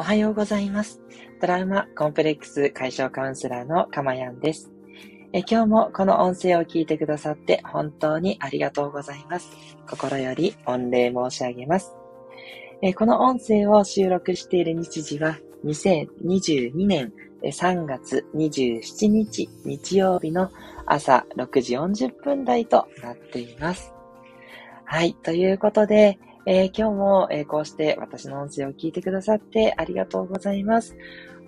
[0.00, 0.98] おはようございます。
[1.42, 4.72] トラウマコンプレックス解消カウンセラーのかまやんです。
[5.34, 9.50] え今日もこの音声を聞いてくださって本当にありがとうございます。
[9.86, 11.94] 心より御礼申し上げます。
[12.80, 15.36] えこの音声を収録している日時は
[15.66, 17.12] 2022年
[17.42, 20.50] 3月27日日曜日の
[20.86, 23.92] 朝6時40分台となっています。
[24.86, 25.12] はい。
[25.12, 30.96] ということで、えー、今日も、えー、こうして私の音声を聞いてくださってありがとうございます。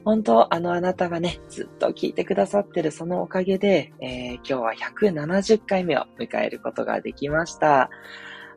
[0.05, 7.88] 本当、あのあなたがね、ずっと聞いてくださってるそのおかげで、えー、今日は170回目を迎えることができました。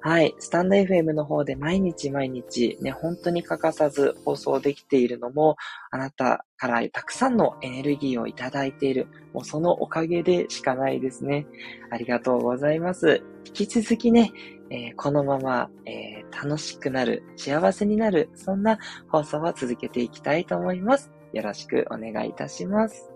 [0.07, 0.35] はい。
[0.37, 5.55] スタンド FM の方で毎日毎日ね、本当に欠かさず放送できているのも、
[5.89, 11.47] あなたからたくさんのエネルギーをいただいている、もうそのおかげでしかないですね。
[11.89, 13.23] ありがとうございます。
[13.47, 14.31] 引き続きね、
[14.69, 21.11] えー、このまま、えー、楽しくなる、幸せになる、そんな放送を続けていきたいと思います。
[21.33, 23.14] よろしくお願いいたします。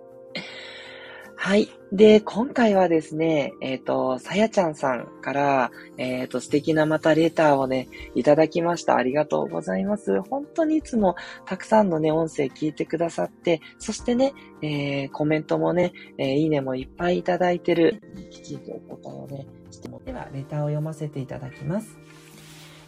[1.41, 1.69] はい。
[1.93, 8.97] で、今回はですね、えっ、ー、と、さやちゃんさんから、えっ、ー、と、素敵なまたレターをね、いただきました。
[8.97, 10.21] ありがとうございます。
[10.23, 11.15] 本当にいつも
[11.45, 18.01] たくさんのね、音声聞いてくださって、そしてね、えー、コメントもね、えー、いいねもいっぱいいただいてる。
[18.31, 20.01] きちんとお答えをね、しても。
[20.03, 21.97] では、レターを読ませていただきます。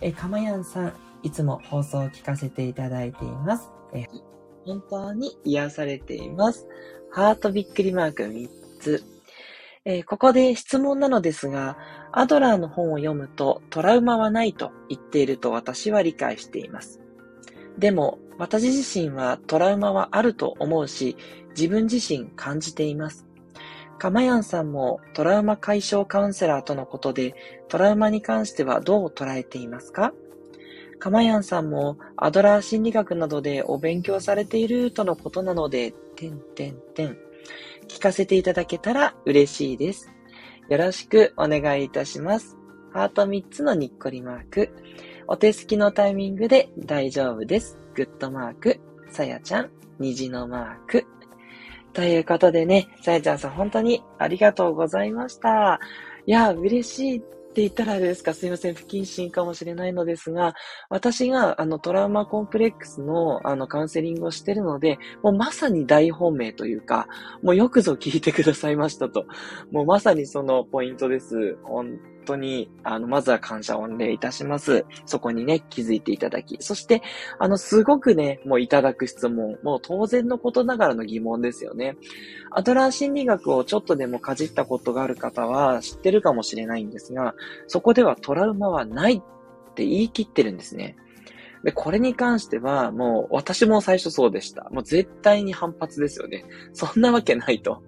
[0.02, 0.94] えー、かまやんさん、
[1.24, 3.70] いつも放送を聞かせていただいています。
[3.94, 4.08] えー、
[4.66, 6.68] 本当に癒されています。
[7.14, 9.04] ハートびっくりマーク3つ。
[9.84, 11.78] えー、ここで質問なのですが、
[12.14, 17.02] アドラーの本を読むとトラウマはないと言っていると私は理解しています。
[17.78, 21.18] でも、私自身はトラウマはあると思うし、
[21.50, 23.28] 自分自身感じています。
[23.98, 27.36] かまやんさんもトラウマ解消カウンセラーとのことで、
[27.68, 30.14] トラウマに関してはどう捉えていますか？
[31.02, 37.18] かまやんさんもアドラー心理学などでお勉強されているとのことなので、てんてんてん。
[37.88, 40.12] 聞かせていただけたら嬉しいです。
[40.70, 42.56] よろしくお願いいたします。
[42.94, 44.70] ハート3つのにっこりマーク。
[45.26, 47.80] お手すきのタイミングで大丈夫です。
[47.96, 48.80] グッドマーク。
[49.10, 51.08] さやちゃん、虹のマーク。
[51.94, 55.80] ということでね、さやちゃんさん本当にありがとうございました。
[56.28, 60.56] いや、嬉しいって言ったらあれですか、すいません、不謹慎かもしれないのですが、
[60.90, 67.08] 私があのトラウマコンプレックスのあのカウンセリングをしてるので、もうまさに大本命というか、
[67.44, 69.26] もうよくぞ聞いてくださいましたと。
[69.70, 71.58] もうまさにそのポイントです。
[71.64, 74.86] 本当に、あの、まずは感謝御礼いたします。
[75.06, 76.58] そこにね、気づいていただき。
[76.62, 77.02] そして、
[77.40, 81.98] あの、すごくね、もういただく質問、もう当然のことながらの疑問ですよね。
[82.52, 87.36] アドラー心理学をちょっとでもかじったことがある方は知ってるかもしれないんですが、
[87.68, 90.96] そこではトラウマはないって言い切ってるんですね。
[91.64, 94.68] で、これに関しては、もう私も最初そうでした。
[94.72, 96.46] もう絶対に反発ですよね。
[96.74, 97.84] そんなわけないと。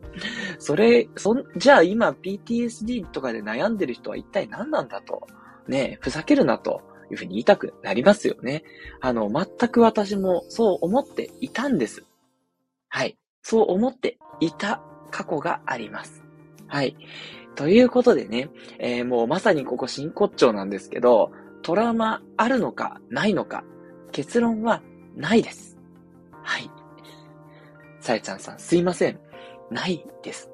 [0.60, 5.28] それ、そん、じゃあ今 PTSD とかで悩んでる人は一体何なんだと。
[5.68, 8.64] ねふざけるなというふうに言いたくなりますよね。
[9.02, 12.04] あの、全く私もそう思っていたんです。
[12.90, 13.18] はい。
[13.42, 16.24] そう思っていた過去があります。
[16.68, 16.96] はい。
[17.56, 21.32] ということでね、えー、もうまさにここ真骨頂なんですけど、
[21.64, 23.64] トラウマあるのかないのか
[24.12, 24.82] 結論は
[25.16, 25.78] ないです。
[26.44, 26.70] はい。
[28.00, 29.20] さやちゃんさん、すいません。
[29.72, 30.50] ないです。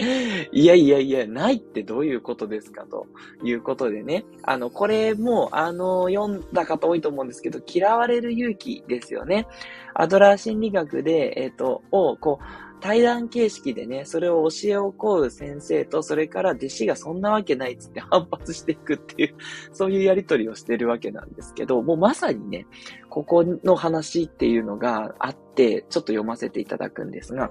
[0.52, 3.06] いやいやいや、ないってどういうことですかと
[3.44, 4.24] いうことでね。
[4.42, 9.46] あの、これも、あの、読んだ方多いと思うんですけど、嫌われる勇気ですよね。
[9.94, 19.34] アドラー心理学で、えっ、ー、と、を、こう、対談形式でね、それを教えを請う先生と、それから弟子がそんなわけないっつって反 発していくっていう、
[19.72, 22.66] そういうやりとりをしてるわけなんですけど、もうまさにね、
[23.08, 27.50] ここの話っていうのがあって、ちょっと読ませていただくんですが、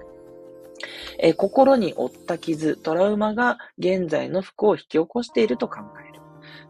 [1.18, 5.80] え心に負った傷、トラウマが現在の不幸を引き起こしていると考
[6.10, 6.22] える。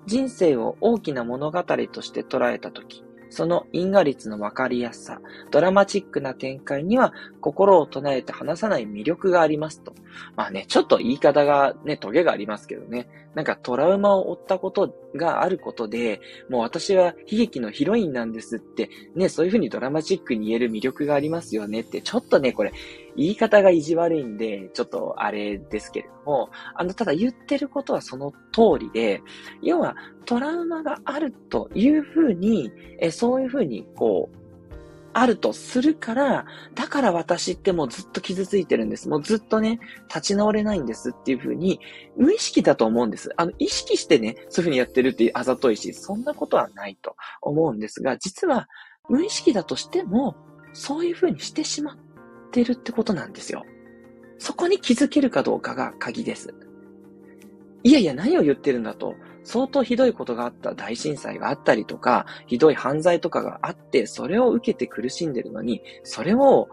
[0.06, 5.22] 人生を大きな物語として捉えたとき、その因果率の分かりやすさ、
[5.52, 9.94] ドラマチックな展開には心を唱えて話さない魅力がありますと。
[10.36, 13.08] まあね、ちょっと言い方がね、トゲがありますけどね。
[13.36, 22.72] なんかトラウマを負ったことがあることで、もう私は悲劇のヒロインなんですって、ね、そういうふうにドラマチックに言える魅力がありますよねって、ちょっとね、これ、
[23.16, 29.22] 言い方が意地悪いんで、ちょっとあれですけれども、あの、ただ言ってることはその通りで、
[29.62, 29.96] 要は
[30.26, 34.40] トラウマがあるというふうに、えそういうふうに、こう、
[35.14, 36.46] あるとするから、
[36.76, 39.10] だから私ってもうずっと傷ついてるんです。
[39.10, 41.80] もうずっとね、立ち直れないんですっていうふうに、
[42.16, 43.32] 無意識だと思うんです。
[43.36, 48.68] あの、意識してね、そういうふうにやってるってあざといし、そんなことはないと思うんですが、実は、
[49.10, 50.36] 無意識だとしても、
[50.74, 51.98] そういう風にしてしまっ
[52.52, 53.66] てるってことなんですよ。
[54.38, 56.54] そこに気づけるかどうかが鍵です。
[57.84, 59.16] いやいや、何を言ってるんだと。
[59.44, 66.70] 相当ひどいことがあった大震災があったりとか、ひどい犯罪とかがあって、それを受けて苦しんでるのに、それを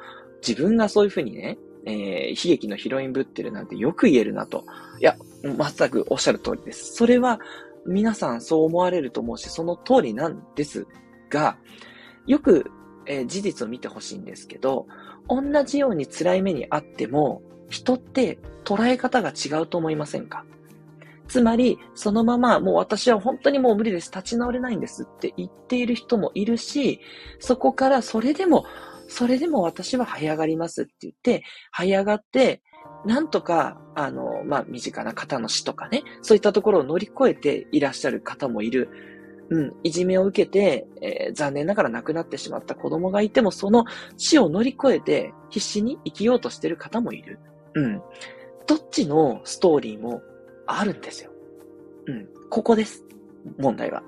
[0.46, 4.64] 自分がそういうふうにね、えー、悲劇のヒロインぶってるなんてよく言えるなと。
[5.00, 6.94] いや、全くおっしゃる通りです。
[6.94, 7.40] それは
[7.87, 10.87] 皆さんそう思われると思うし、その通りなんです
[11.31, 11.56] が、
[12.26, 12.70] よく、
[13.06, 14.87] えー、事実を見てほしいんですけど、
[15.29, 20.44] 同じように辛い目にあっても、人って捉え方が違うと思いませんか？
[21.29, 24.12] つまり、そのまま、もう私は本当にもう無理です。
[24.12, 27.00] 立ち直れないんですって言っている人もいるし、
[27.41, 28.64] そこからそれでも、
[29.08, 31.43] それでも私は這い上がりますって言って、
[31.76, 32.62] 這い上がって、
[33.05, 38.88] なんとか、あの、まあ、身近な方の死とかね、そういったところを乗り越えていらっしゃる方もいる。
[39.48, 43.84] うん、いじめを受けて、えー、残念ながら亡くなってしまった子供がいても、その
[44.16, 47.38] 死を乗り越えて必死に生きようとしてる方もいる。
[47.75, 48.02] うん。
[48.66, 50.22] どっちのストーリーも
[50.66, 51.31] あるんですよ。
[52.06, 52.28] うん。
[52.50, 53.04] ここです。
[53.58, 54.02] 問題は。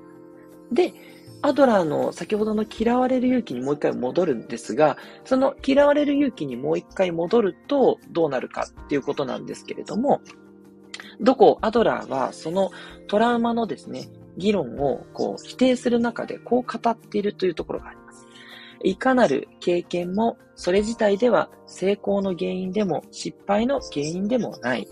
[0.72, 0.92] で、
[1.40, 10.20] アドラーの先ほどの嫌われる勇気にもう一回戻るんですが、その嫌われる勇気にもう一回戻るとどうなるかっていうことなんですけれども、
[11.20, 12.70] どこ、アドラーはその
[13.06, 14.08] トラウマのですね、
[14.38, 18.26] 議論をこう否定する中でこう語っているというところがあります。
[18.84, 24.88] いかなる経験もそれ自体では成功の原因でも失敗の原因でもない。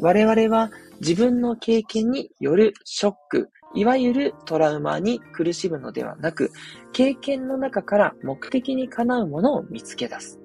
[0.00, 0.70] 我々は
[1.00, 6.50] 自分の経験によるショック、いわゆるトラウマに苦しむのではなく、
[6.92, 10.40] 経験の中から目的にかなうものを見つけ出す。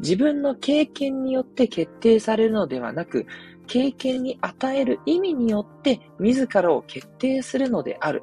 [0.00, 3.26] 自分の経験によって決定されるのではなく、
[3.66, 8.22] 経験に与える意味によって自らを決定するのである。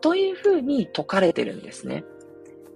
[0.00, 2.04] というふうに説かれてるんですね。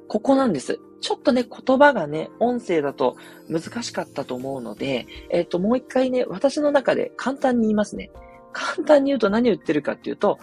[0.08, 0.80] ここなんです。
[1.00, 3.16] ちょっとね、言葉がね、音声だと
[3.48, 8.10] 難しかったと思うので、えっ、と、もう一回ね、私の中で簡単に言いますね。
[8.52, 10.38] 簡単に言うと何を言ってるかっていうと、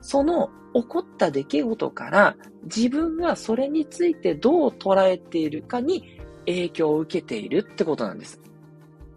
[0.00, 8.40] その起こった出来事から自分がそれについてどう捉えているかに影響を受けているってことなんです。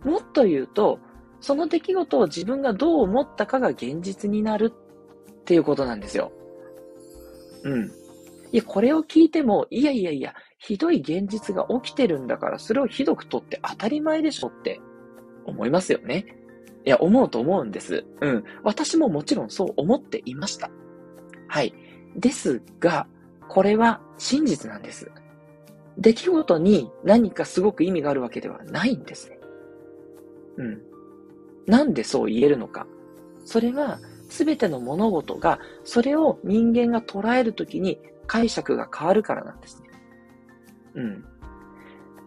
[0.03, 0.99] もっと言うと、
[1.39, 6.31] その出来事を自分がどう思ったかが現実になるっていうことなんですよ。
[7.63, 7.91] うん。
[8.51, 14.79] いや、これを聞いても、いやいやいや、ひどい現実が起きてるんだから、それをひどくとって当たり前でしょって
[15.45, 16.25] 思いますよね。
[16.85, 18.05] いや、思うと思うんです。
[18.21, 18.43] うん。
[18.63, 20.71] 私ももちろんそう思っていました。
[21.47, 21.73] はい。
[22.15, 23.07] ですが、
[23.49, 25.11] これは真実なんです。
[25.97, 29.39] 出来事に何かすごく意味があるわけではないんですね。
[30.57, 30.81] うん。
[31.67, 32.87] なんでそう言えるのか。
[33.45, 33.99] それは、
[34.29, 39.89] すべての物事が、それを人間が捉えるときに解釈が変わるからなんですね。
[40.95, 41.25] うん。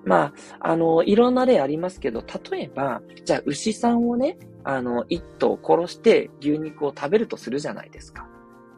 [0.05, 8.29] まあ、あの、いろんな例ありますけど、例えば、じゃあ牛さんをね、あの、一頭殺して牛肉を食べるとするじゃないですか。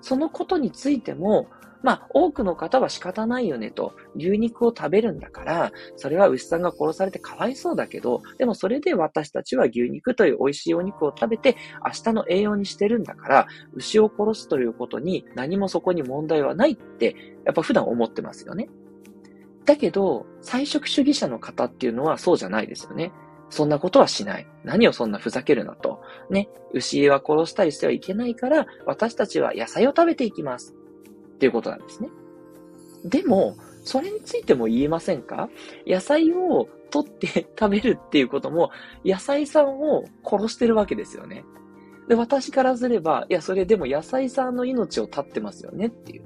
[0.01, 1.49] そのことについても、
[1.83, 18.69] まあ、多くの方は仕方ないよねと、牛肉を食べるんだから、それは牛さんが殺されてかわいそうだけど、でもそれで私たちは牛肉という美味しいお肉を食べて、明日の栄養にしてるんだから、牛を殺すということに何もそこに問題はないって、やっぱ普段思ってますよね。
[19.65, 23.13] だけど、菜食主義者の方っていうのはそうじゃないですよね。
[23.49, 24.47] そんなことはしない。
[24.65, 26.01] 何をそんなふざけるなと。
[26.31, 30.75] ね、牛は殺したりしてはいけないから、私たちは野菜を食べていきます。
[31.43, 32.09] っていうことなんですね。
[33.05, 35.49] でも、それについても言えませんか？
[35.85, 38.71] 野菜を取って 食べるっていうことも、
[39.05, 41.45] 野菜さんを殺してるわけですよね。
[42.07, 46.23] で、私からすれば、いや、それでも野菜さんの命を絶ってますよねっていう。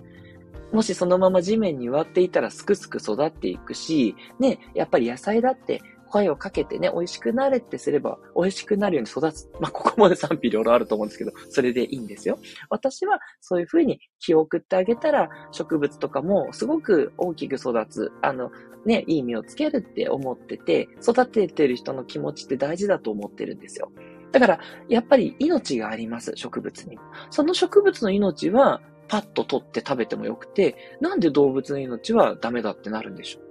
[0.71, 9.49] もしそのまま地面に割っていたらすくすく育っていくし、ね、やっぱり野菜だって声をかけてね、美味しくなれってすれば、美味しくなるように育つ。
[9.61, 12.39] まあ、ここまで賛否両論あると思うんですけど、それでいいんですよ。
[12.71, 18.13] 私はそういうふうに気を送ってあげたら、植物とかもすごく大きく育つ。
[18.23, 18.51] あの、
[18.85, 23.91] ね、いい実をつけるって思ってて、育ててる人の気持ちって大事だと思ってるんですよ。
[24.33, 26.99] だから、やっぱり命があります、植物に。
[27.31, 33.43] その植物の命は、パッと取って食べてもよくて、なんで動物の命はダメだってなるんでしょう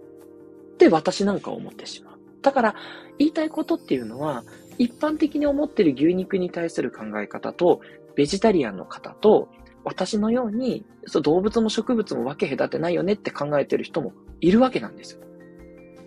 [0.74, 2.15] って私なんか思ってしまう。
[2.46, 2.76] だから、
[3.18, 4.44] 言いたいことっていうのは、
[4.78, 7.82] 一般的に思ってる牛肉に対する考え方と、
[8.14, 9.50] ベジタリアンの方と、
[9.84, 15.22] 私のように、そう動物も植物も分け隔てないよねって考えてる人もいるわけなんですよ。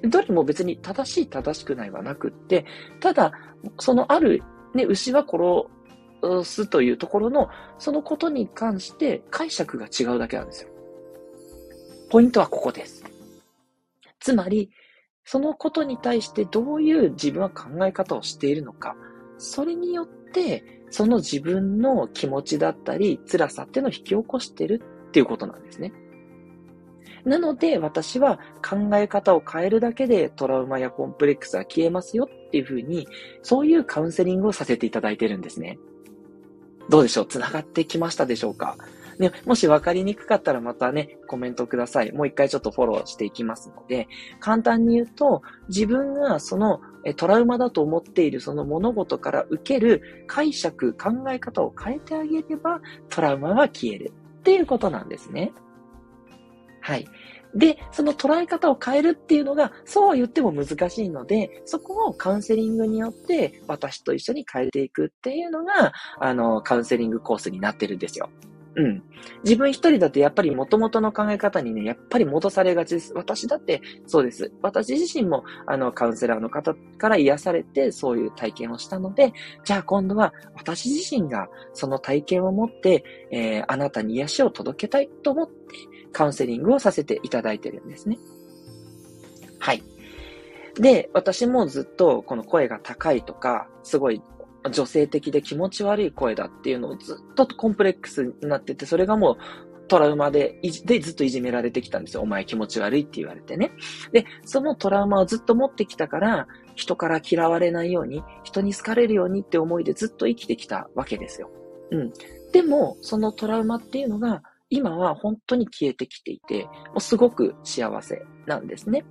[0.04, 2.64] どれも別に正しい正しくないはなくって、
[3.00, 3.32] ただ、
[3.80, 7.48] そのある、ね、牛は殺すというところの、
[7.80, 10.70] そのことに関して解釈が違うだけなんですよ。
[12.10, 13.02] ポイントはここです。
[14.20, 14.70] つまり、
[15.30, 18.96] そのことに対してどういう自分は考え方をしているのか、
[19.36, 25.92] それによって、その自分の気持ちだったり、辛さっていうのを引き起こしてるっていうことなんですね。
[27.26, 33.06] なので、私は考え方を変えるだけでトラウマやコンプレックスは消えますよっていうふうに、
[33.42, 35.78] そういうカウンセリングをさせていただいてるんですね。
[36.88, 37.26] どうでしょう？
[37.26, 38.78] 繋がってきましたでしょうか？
[39.18, 42.12] ね、もし分かりにくかったらまたね、コメントください。
[42.12, 44.06] もう一回ちょっとフォローしていきますので、
[44.40, 46.80] 簡単に言うと、自分がその
[47.16, 55.52] トラウマだと思っているその物事から受ける解釈、考え方を変えてあげれば、トラウマは消えるっていうことなんですね。
[56.80, 57.06] はい。
[57.54, 68.28] で、その捉え方を変えるっていうのが、そうは言っても難しいので、そこをカウンセリングによって私と一緒に変えていくっていうのが、あの、カウンセリングコースになってるんですよ。
[68.78, 69.02] うん。
[69.42, 73.12] 自分一人だとやっぱり元々の考え方にね、やっぱり戻されがちです。
[73.12, 74.52] 私だってそうです。
[74.62, 79.32] 私自身も、あの、カウンセラーの方から癒されて、そういう体験をしたので、
[79.64, 85.54] じゃあ今度は私自身がその体験を持って、えー、あなたに癒しを届けたいと思って、
[86.12, 88.16] カウンセリングをさせていただいてるんですね。
[89.58, 89.82] はい。
[90.76, 94.22] で、私もずっとこの声が高いとか、すごい
[94.70, 99.36] 女性的で気持ち悪い声だっていうのをずっとコンプレックスになってて、それがもう
[99.88, 102.22] トラウマで、でずっといじめられてきたんですよ。
[102.22, 103.72] お前気持ち悪いって言われてね。
[104.12, 106.46] で、そのトラウマをずっと持ってきたから、
[106.76, 111.50] 人から嫌われないように、人に好かれるようにって思いでずっと生きてきたわけですよ。
[111.90, 112.12] うん。
[112.52, 119.04] でも、そのトラウマっていうのが、今は本当に消えてきていて、もうすごく幸せなんですね。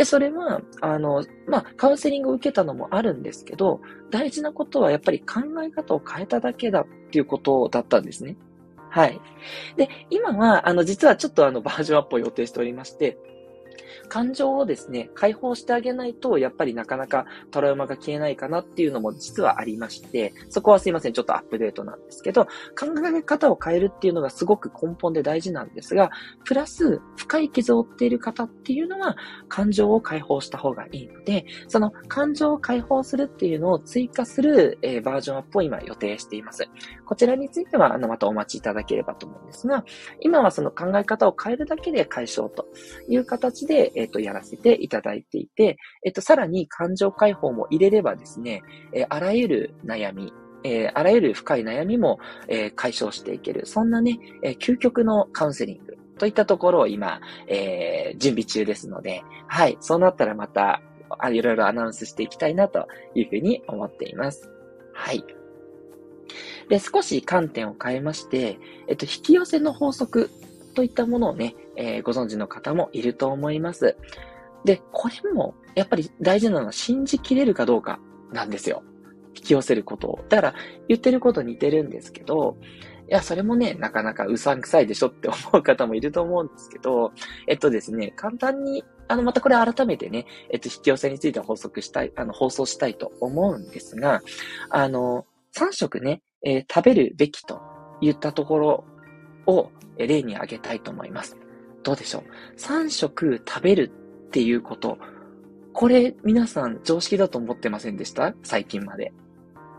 [0.00, 8.38] で、それは、あの、まあ、カウンセリングを受けたのもあるんですけど、大事なことはやっぱり考え方を変えただけだっていうことだったんですね。
[8.88, 9.20] はい。
[9.76, 13.18] で、今は、あの、実はちょっとあの、バージョンアップを予定しておりまして、
[14.10, 22.86] 感情をですね、解放してあげないと、やっぱりなかなかトラウマが消えないかなっていうのも実はありまして、そこはすいません、ちょっとアップデートなんですけど、考
[23.16, 26.10] え方を変えるっていうのがすごく根本で大事なんですが、
[26.44, 29.16] プラス、深い傷を負っている方っていうのは、
[29.48, 36.68] 感情を解放した方がいいので、その感情を解放するっていうのを追加する、えー、バージョンアップを今予定しています。
[37.06, 39.84] こちらについては、あの、またお待ちいただければと思うんですが、
[40.20, 42.66] 今はその考え方を変えるだけで解消と
[43.08, 50.32] いう形で、えっ、と、やらせていただいていて、えっ、と、さらに感情解放も入れればですね、えー、あらゆる悩み、
[50.64, 53.66] えー、あらゆる深い悩みも、えー、解消していける。
[53.66, 60.80] そんなね、えー、究極のカウンセリングといったところを今、えー、準備中ですので、はい、そうなったらまた、
[61.18, 64.48] あいろいろアナウンスしていきたいなというふうに思っています。
[64.94, 65.24] はい。
[66.68, 70.30] で、少し観点を変えまして、えっと、引き寄せの法則
[70.70, 73.96] といったものをね、えー、ご存知の方もいると思います。
[74.64, 78.00] で、これも、やっぱり大事なのは信じきれるかどうか
[78.32, 78.82] なんですよ。
[79.34, 80.24] 引き寄せることを。
[80.28, 80.54] だから、
[80.88, 82.56] 言ってること似てるんですけど、
[83.08, 87.12] いや、それもね、なかなかうさんくさいでしょって思う方もいると思うんですけど、
[87.48, 94.22] えっとですね、簡単に、あの、またこれ改めてね、えっと、引き寄せについて補足したい、あの、放送したいと思うんですが、
[94.68, 97.60] あの、3食ね、えー、食べるべきと
[98.00, 98.84] 言ったところ
[99.46, 101.36] を例に挙げたいと思います。
[101.82, 103.90] どうでしょう ?3 食食べる
[104.26, 104.98] っていうこと。
[105.72, 108.34] これ皆さん常識だと思ってませんでした？
[108.42, 109.12] 最近まで。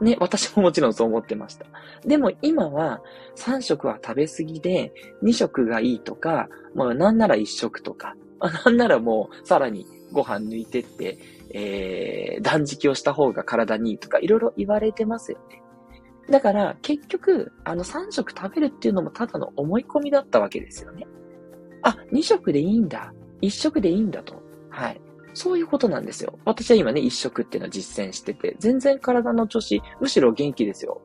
[0.02, 1.68] ね、私ももちろんそう思ってました。
[2.06, 3.02] でも今は
[3.36, 4.92] 3食は食べ過ぎで
[5.24, 8.16] 2食がいいとか、もうなんなら1食とか、
[8.66, 11.20] なんならもうさらにご飯抜いてって、
[11.54, 15.62] えー、断食をした方が体にいいとかいろいろ言われてますよね。
[16.30, 21.08] だから、結局、あの3食食べるっていうのもただの思い込みだったわけですよね。
[21.82, 23.14] あ、2食でいいんだ。
[23.42, 24.42] 1食でいいんだと。
[24.70, 25.02] はい。
[25.34, 26.38] そういうことなんですよ。
[26.46, 31.02] 私は今ね、1食っていうのを実践してて、全然体の調子、むしろ元気ですよ。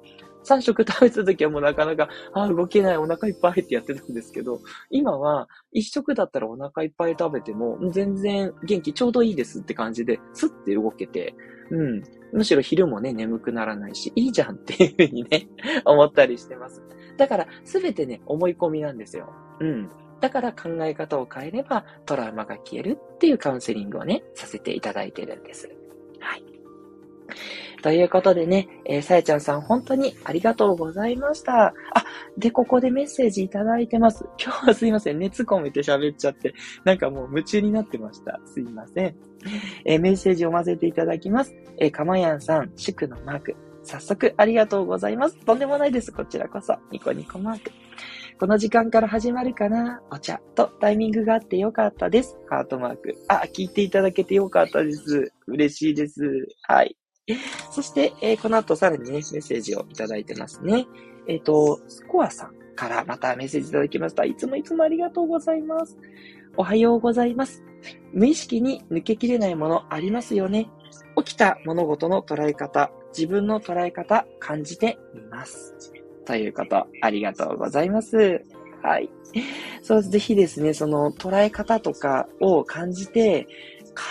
[0.47, 4.61] 3食食べた時はもうなかなか、ああ、動けない、お腹いっぱいってやってたんですけど、
[4.91, 11.35] 今は1食だったらお腹いっぱい食べても、全然元気ちょうどいいですって感じで、スッて動けて、
[11.71, 12.03] うん。
[12.33, 15.49] むしろ昼もね、眠くならないし、いいじゃんっていうふうにね、
[15.85, 16.83] 思ったりしてます。
[17.17, 19.33] だから、すべてね、思い込みなんですよ。
[19.61, 19.91] うん。
[20.21, 25.71] だから考え方を変えればトラウマが消えるっていうカウンセリングをね、させていただいてるんです。
[27.83, 31.66] ということでね、えー、さやちゃんさん本当にありがとうございました。
[31.66, 31.75] あ、
[32.37, 34.25] で、ここでメッセージいただいてます。
[34.42, 35.18] 今日はすいません。
[35.18, 36.54] 熱込めて喋っちゃって、
[36.85, 38.40] なんかもう夢中になってました。
[38.45, 39.16] すいません。
[39.85, 41.54] えー、メッセージを読ませていただきます。
[41.78, 43.56] えー、かまやんさん、祝のマーク。
[43.83, 45.38] 早速ありがとうございます。
[45.45, 46.12] とんでもないです。
[46.12, 46.75] こちらこそ。
[46.90, 47.71] ニコニコマーク。
[48.38, 52.37] この時間から始まるかなお茶とタイミングがあってよかったです。
[52.50, 53.14] ハートマーク。
[53.28, 55.33] あ、聞いていただけてよかったです。
[55.47, 56.47] 嬉しいです。
[56.62, 56.97] はい。
[57.73, 60.87] そして、えー、この後さらにね、メッセージをいただいてますね。
[61.26, 64.25] えっ、ー、と、スコアさんからまたメッセージいただきました。
[64.25, 65.97] いつもいつもありがとうございます。
[66.56, 67.64] おはようございます。
[68.12, 70.71] 無意識に抜けきれないものありますよね。
[71.16, 75.75] 起きた物事の捉え方、自分の捉え方、感じてみます。
[76.25, 78.45] ということ、ありがとうございます。
[78.83, 79.11] はい。
[79.83, 83.49] そう、ぜひですね、その捉え方とかを感じて、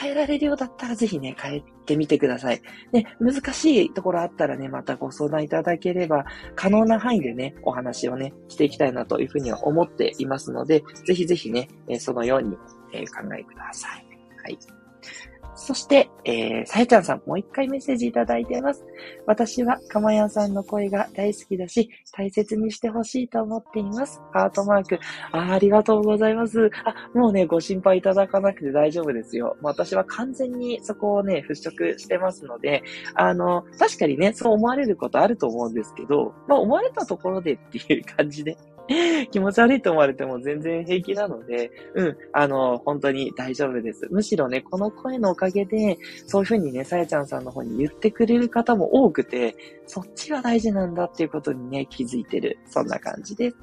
[0.02, 2.62] 変えられるようだったらぜひね、変えてみてください。
[2.92, 6.26] で、難しいところあったらね、またご相談いただければ、
[6.56, 12.58] 可能な範囲でね、お話をね、していきたいなというふうには思っていますので、ぜひぜひね、そのように、
[12.94, 14.06] え考えください。
[14.44, 14.85] はい。
[15.56, 18.86] そして、えー、さやちゃんさん、もう一回メッセージいただいています。
[19.26, 24.22] 私は、かまやさんの声が大好きだし、大切にしてほしいと思っています。
[24.34, 25.00] ハートマーク。
[25.32, 26.70] あありがとうございます。
[26.84, 29.56] あ、もうね、ご心配いただかなくて大丈夫ですよ。
[29.62, 32.84] 私は完全にそこをね、払拭してますので、
[33.14, 38.58] あの、確かにね、そう思われることあると思うんですけど、まあ、思われたところでっていう感じで、
[39.32, 44.08] 気持ち悪いと思われても全然平気なので、うん、あの、本当に大丈夫です。
[44.12, 49.56] むしろね、この声のおかげで、そういうふうにね、さやちゃんさんの方に言ってくれる方も多くて、
[49.88, 52.58] そっちが大事なんだっていうことにね、気づいてる。
[52.68, 53.58] そんな感じです。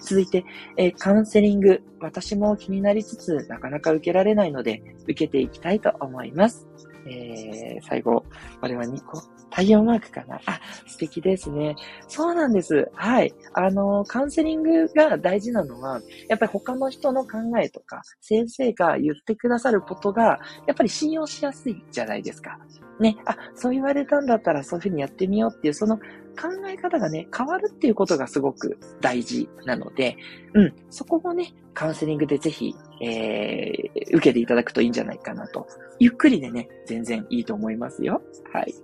[0.00, 0.44] 続いて、
[0.76, 1.82] えー、カウンセリング。
[2.00, 6.66] 私も気になりつつ、なかなか受けられないので、受けていきたいと思います。
[7.06, 8.24] えー、最後、
[8.60, 9.22] これは2個。
[9.50, 10.40] 太陽マークかな？
[10.46, 11.74] あ、素敵ですね。
[12.06, 12.88] そうなんです。
[12.94, 13.34] はい。
[13.54, 20.38] あの、カウンセリングが大事なのは、やっぱり他の人の考えとか、先生が言ってくださることが、
[20.68, 22.60] やっぱり信用しやすいじゃないですか。
[23.00, 23.16] ね。
[23.24, 25.98] あ、そう言われたんだったらそういうふうにやってみようっていう、その
[26.40, 30.16] 考え方がね、変わるっていうことがすごく大事なので、
[30.54, 30.74] うん。
[30.88, 35.66] そこもね、カウンセリングでぜひ、えー、受けていただくといいんじゃないかなと。
[35.98, 38.22] ゆっくりでね、全然いいと思いますよ。
[38.52, 38.74] はい。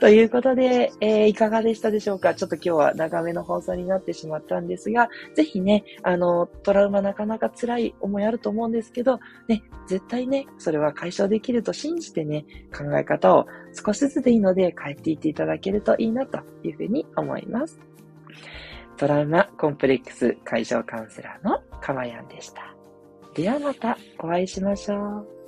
[0.00, 2.34] ということで、えー、いかがでしたでしょうか？
[2.34, 17.78] ちょっと今日は長めの放送になってしまったんですが、ぜひね、あの、トラウマなかなか辛い思いあると思うんですけど、ね、絶対ね、それは解消できると信じてね、考え方を少しずつでいいので変えていっていただけるといいなというふうに思います。
[18.96, 22.74] トラウマコンプレックス解消カウンセラーのかまやんでした。
[23.34, 25.39] ではまたお会いしましょう。